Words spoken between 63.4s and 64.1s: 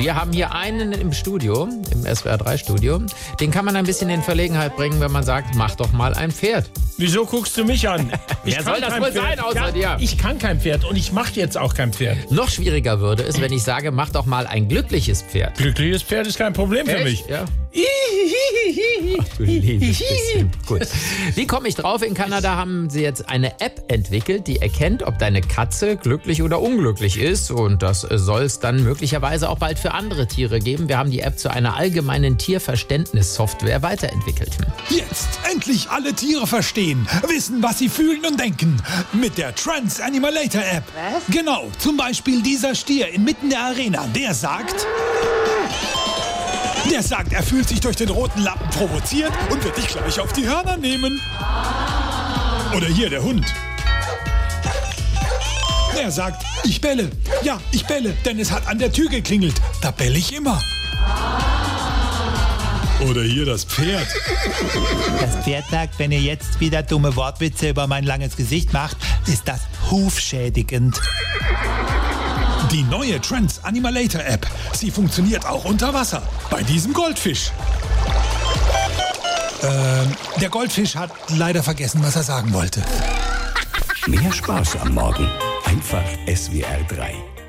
das Pferd.